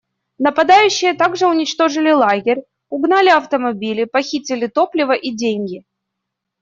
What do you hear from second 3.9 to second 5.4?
похитили топливо и